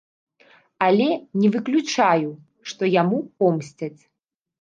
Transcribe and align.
Але 0.85 1.09
не 1.41 1.51
выключаю, 1.55 2.31
што 2.71 2.89
яму 3.01 3.19
помсцяць. 3.45 3.99